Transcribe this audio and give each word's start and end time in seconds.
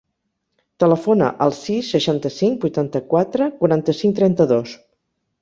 Telefona 0.83 1.27
al 1.45 1.53
sis, 1.57 1.91
seixanta-cinc, 1.97 2.57
vuitanta-quatre, 2.65 3.51
quaranta-cinc, 3.61 4.19
trenta-dos. 4.23 4.75